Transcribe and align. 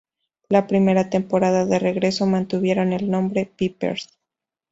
La 0.49 0.65
primera 0.65 1.11
temporada 1.11 1.63
de 1.65 1.77
regreso 1.77 2.25
mantuvieron 2.25 2.91
el 2.91 3.11
nombre 3.11 3.45
"Pipers". 3.45 4.09